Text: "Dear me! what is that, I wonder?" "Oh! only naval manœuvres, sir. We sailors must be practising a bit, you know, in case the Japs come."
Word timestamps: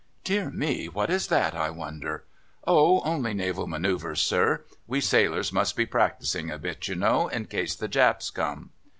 "Dear 0.23 0.49
me! 0.49 0.87
what 0.87 1.11
is 1.11 1.27
that, 1.27 1.53
I 1.53 1.69
wonder?" 1.69 2.23
"Oh! 2.65 3.01
only 3.01 3.35
naval 3.35 3.67
manœuvres, 3.67 4.17
sir. 4.17 4.63
We 4.87 4.99
sailors 4.99 5.53
must 5.53 5.75
be 5.75 5.85
practising 5.85 6.49
a 6.49 6.57
bit, 6.57 6.87
you 6.87 6.95
know, 6.95 7.27
in 7.27 7.45
case 7.45 7.75
the 7.75 7.87
Japs 7.87 8.31
come." 8.31 8.71